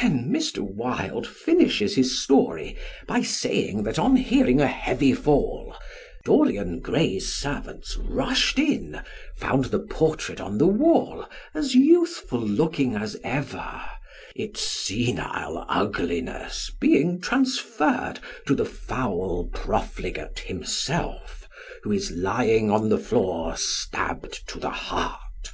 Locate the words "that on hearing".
3.82-4.58